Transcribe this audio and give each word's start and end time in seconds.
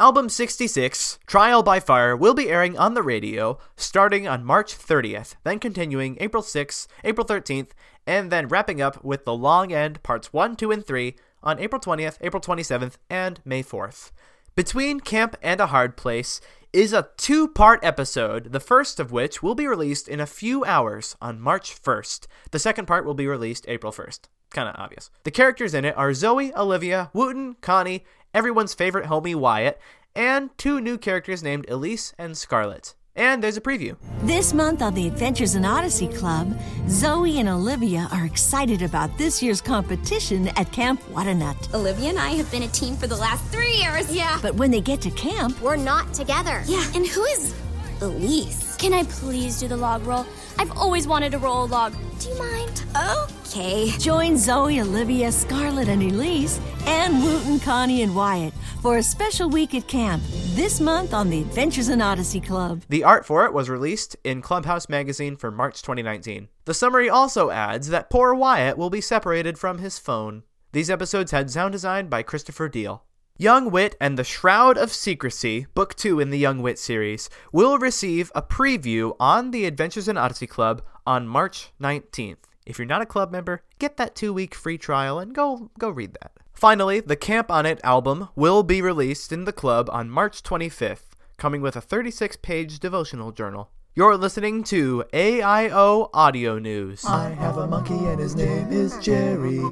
Album 0.00 0.30
66, 0.30 1.18
Trial 1.26 1.62
by 1.62 1.78
Fire, 1.78 2.16
will 2.16 2.32
be 2.32 2.48
airing 2.48 2.78
on 2.78 2.94
the 2.94 3.02
radio 3.02 3.58
starting 3.76 4.26
on 4.26 4.46
March 4.46 4.74
30th, 4.74 5.34
then 5.44 5.58
continuing 5.58 6.16
April 6.20 6.42
6th, 6.42 6.86
April 7.04 7.26
13th, 7.26 7.72
and 8.06 8.32
then 8.32 8.48
wrapping 8.48 8.80
up 8.80 9.04
with 9.04 9.26
The 9.26 9.34
Long 9.34 9.74
End 9.74 10.02
Parts 10.02 10.32
1, 10.32 10.56
2, 10.56 10.70
and 10.70 10.86
3 10.86 11.16
on 11.42 11.58
April 11.58 11.78
20th, 11.78 12.16
April 12.22 12.40
27th, 12.40 12.94
and 13.10 13.40
May 13.44 13.62
4th. 13.62 14.10
Between 14.54 15.00
Camp 15.00 15.36
and 15.42 15.60
a 15.60 15.66
Hard 15.66 15.98
Place 15.98 16.40
is 16.72 16.94
a 16.94 17.10
two 17.18 17.46
part 17.48 17.84
episode, 17.84 18.52
the 18.52 18.58
first 18.58 19.00
of 19.00 19.12
which 19.12 19.42
will 19.42 19.54
be 19.54 19.66
released 19.66 20.08
in 20.08 20.18
a 20.18 20.26
few 20.26 20.64
hours 20.64 21.14
on 21.20 21.38
March 21.38 21.78
1st. 21.78 22.26
The 22.52 22.58
second 22.58 22.86
part 22.86 23.04
will 23.04 23.12
be 23.12 23.26
released 23.26 23.66
April 23.68 23.92
1st. 23.92 24.20
Kind 24.50 24.68
of 24.68 24.74
obvious. 24.78 25.10
The 25.22 25.30
characters 25.30 25.74
in 25.74 25.84
it 25.84 25.96
are 25.96 26.12
Zoe, 26.12 26.52
Olivia, 26.56 27.10
Wooten, 27.12 27.54
Connie, 27.60 28.04
everyone's 28.34 28.74
favorite 28.74 29.06
homie 29.06 29.34
Wyatt, 29.34 29.78
and 30.14 30.50
two 30.58 30.80
new 30.80 30.98
characters 30.98 31.42
named 31.42 31.68
Elise 31.68 32.12
and 32.18 32.36
Scarlett. 32.36 32.94
And 33.16 33.42
there's 33.42 33.56
a 33.56 33.60
preview. 33.60 33.96
This 34.22 34.54
month 34.54 34.82
on 34.82 34.94
the 34.94 35.06
Adventures 35.06 35.56
in 35.56 35.64
Odyssey 35.64 36.06
Club, 36.08 36.56
Zoe 36.88 37.40
and 37.40 37.48
Olivia 37.48 38.08
are 38.12 38.24
excited 38.24 38.82
about 38.82 39.16
this 39.18 39.42
year's 39.42 39.60
competition 39.60 40.48
at 40.56 40.70
Camp 40.72 41.00
What-A-Nut. 41.10 41.68
Olivia 41.74 42.10
and 42.10 42.18
I 42.18 42.30
have 42.30 42.50
been 42.50 42.62
a 42.62 42.68
team 42.68 42.96
for 42.96 43.08
the 43.08 43.16
last 43.16 43.44
three 43.46 43.74
years. 43.74 44.14
Yeah. 44.14 44.38
But 44.40 44.54
when 44.54 44.70
they 44.70 44.80
get 44.80 45.00
to 45.02 45.10
camp, 45.10 45.60
We're 45.60 45.76
not 45.76 46.14
together. 46.14 46.62
Yeah, 46.66 46.84
and 46.94 47.06
who 47.06 47.24
is 47.24 47.54
Elise? 48.00 48.69
Can 48.80 48.94
I 48.94 49.02
please 49.02 49.60
do 49.60 49.68
the 49.68 49.76
log 49.76 50.06
roll? 50.06 50.24
I've 50.58 50.70
always 50.72 51.06
wanted 51.06 51.32
to 51.32 51.38
roll 51.38 51.64
a 51.64 51.66
log. 51.66 51.94
Do 52.18 52.30
you 52.30 52.38
mind? 52.38 52.82
okay, 53.44 53.90
join 53.98 54.38
Zoe, 54.38 54.80
Olivia, 54.80 55.30
Scarlett, 55.30 55.90
and 55.90 56.02
Elise, 56.02 56.58
and 56.86 57.22
Wooten, 57.22 57.60
Connie, 57.60 58.00
and 58.00 58.16
Wyatt 58.16 58.54
for 58.80 58.96
a 58.96 59.02
special 59.02 59.50
week 59.50 59.74
at 59.74 59.86
camp 59.86 60.22
this 60.54 60.80
month 60.80 61.12
on 61.12 61.28
the 61.28 61.42
Adventures 61.42 61.90
in 61.90 62.00
Odyssey 62.00 62.40
Club. 62.40 62.82
The 62.88 63.04
art 63.04 63.26
for 63.26 63.44
it 63.44 63.52
was 63.52 63.68
released 63.68 64.16
in 64.24 64.40
Clubhouse 64.40 64.88
magazine 64.88 65.36
for 65.36 65.50
March 65.50 65.82
2019. 65.82 66.48
The 66.64 66.72
summary 66.72 67.10
also 67.10 67.50
adds 67.50 67.88
that 67.88 68.08
poor 68.08 68.32
Wyatt 68.32 68.78
will 68.78 68.88
be 68.88 69.02
separated 69.02 69.58
from 69.58 69.76
his 69.76 69.98
phone. 69.98 70.42
These 70.72 70.88
episodes 70.88 71.32
had 71.32 71.50
sound 71.50 71.72
design 71.72 72.08
by 72.08 72.22
Christopher 72.22 72.70
Deal. 72.70 73.04
Young 73.40 73.70
Whit 73.70 73.96
and 73.98 74.18
the 74.18 74.22
Shroud 74.22 74.76
of 74.76 74.92
Secrecy, 74.92 75.66
Book 75.72 75.94
2 75.94 76.20
in 76.20 76.28
the 76.28 76.36
Young 76.36 76.60
Whit 76.60 76.78
series, 76.78 77.30
will 77.52 77.78
receive 77.78 78.30
a 78.34 78.42
preview 78.42 79.16
on 79.18 79.50
the 79.50 79.64
Adventures 79.64 80.08
in 80.08 80.18
Odyssey 80.18 80.46
Club 80.46 80.82
on 81.06 81.26
March 81.26 81.70
19th. 81.80 82.36
If 82.66 82.78
you're 82.78 82.84
not 82.84 83.00
a 83.00 83.06
club 83.06 83.32
member, 83.32 83.62
get 83.78 83.96
that 83.96 84.14
two 84.14 84.34
week 84.34 84.54
free 84.54 84.76
trial 84.76 85.18
and 85.18 85.34
go 85.34 85.70
go 85.78 85.88
read 85.88 86.18
that. 86.20 86.32
Finally, 86.52 87.00
the 87.00 87.16
Camp 87.16 87.50
on 87.50 87.64
It 87.64 87.80
album 87.82 88.28
will 88.36 88.62
be 88.62 88.82
released 88.82 89.32
in 89.32 89.46
the 89.46 89.54
club 89.54 89.88
on 89.90 90.10
March 90.10 90.42
25th, 90.42 91.16
coming 91.38 91.62
with 91.62 91.76
a 91.76 91.80
36 91.80 92.36
page 92.42 92.78
devotional 92.78 93.32
journal. 93.32 93.70
You're 93.94 94.18
listening 94.18 94.64
to 94.64 95.04
AIO 95.14 96.10
Audio 96.12 96.58
News. 96.58 97.06
I 97.06 97.30
have 97.30 97.56
a 97.56 97.66
monkey 97.66 97.94
and 97.94 98.20
his 98.20 98.36
name 98.36 98.70
is 98.70 98.98
Jerry. 98.98 99.62